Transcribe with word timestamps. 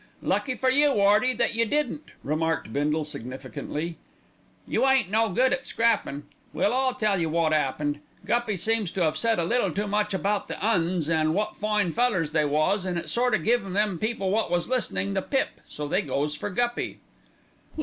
"Lucky 0.23 0.55
for 0.55 0.71
you, 0.71 0.95
'Earty, 0.99 1.31
that 1.35 1.53
you 1.53 1.63
didn't," 1.63 2.05
remarked 2.23 2.73
Bindle 2.73 3.05
significantly. 3.05 3.97
"You 4.67 4.87
ain't 4.87 5.11
no 5.11 5.29
good 5.29 5.53
at 5.53 5.67
scrappin'. 5.67 6.23
Well, 6.53 6.73
I'll 6.73 6.95
tell 6.95 7.21
you 7.21 7.29
wot 7.29 7.53
'appened. 7.53 7.99
Guppy 8.25 8.57
seems 8.57 8.89
to 8.93 9.03
'ave 9.05 9.15
said 9.15 9.37
a 9.37 9.43
little 9.43 9.71
too 9.71 9.85
much 9.85 10.15
about 10.15 10.47
the 10.47 10.55
'Uns, 10.57 11.07
an' 11.07 11.35
wot 11.35 11.55
fine 11.55 11.91
fellers 11.91 12.31
they 12.31 12.45
was, 12.45 12.83
an' 12.87 12.97
it 12.97 13.09
sort 13.09 13.35
o' 13.35 13.37
give 13.37 13.63
them 13.71 13.99
people 13.99 14.31
wot 14.31 14.49
was 14.49 14.67
listenin' 14.67 15.13
the 15.13 15.21
pip, 15.21 15.49
so 15.67 15.87
they 15.87 16.01
goes 16.01 16.33
for 16.33 16.49
Guppy." 16.49 16.97